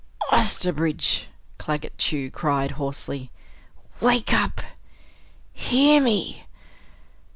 Osterbridge!" 0.31 1.25
Claggett 1.59 1.99
Chew 1.99 2.31
cried 2.31 2.71
hoarsely. 2.71 3.29
"Wake 3.99 4.33
up! 4.33 4.59
Hear 5.53 6.01
me! 6.01 6.47